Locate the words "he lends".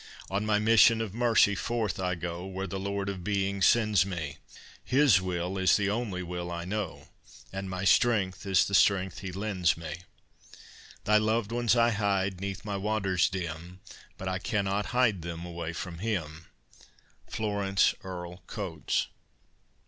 9.19-9.77